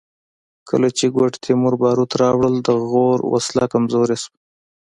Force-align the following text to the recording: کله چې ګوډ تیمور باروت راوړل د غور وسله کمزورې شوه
کله 0.69 0.89
چې 0.97 1.05
ګوډ 1.15 1.33
تیمور 1.43 1.73
باروت 1.81 2.11
راوړل 2.21 2.55
د 2.67 2.69
غور 2.89 3.19
وسله 3.33 3.65
کمزورې 3.73 4.17
شوه 4.23 4.37